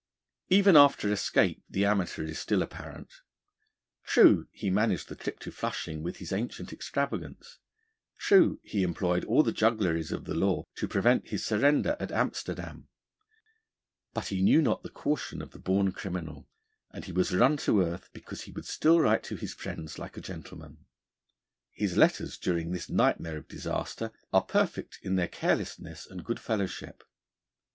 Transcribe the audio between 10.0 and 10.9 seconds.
of the law to